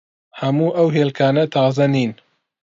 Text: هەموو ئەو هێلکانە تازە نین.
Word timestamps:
هەموو 0.39 0.75
ئەو 0.77 0.87
هێلکانە 0.95 1.43
تازە 1.53 1.87
نین. 1.95 2.11